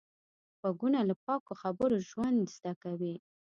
غوږونه 0.59 0.99
له 1.09 1.15
پاکو 1.25 1.53
خبرو 1.61 1.97
ژوند 2.09 2.39
زده 2.55 2.73
کوي 2.83 3.15